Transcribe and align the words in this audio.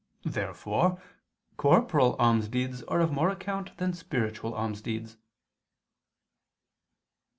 Therefore 0.25 0.99
corporal 1.57 2.17
almsdeeds 2.17 2.81
are 2.87 3.01
of 3.01 3.11
more 3.11 3.29
account 3.29 3.77
than 3.77 3.93
spiritual 3.93 4.51
almsdeeds. 4.55 5.17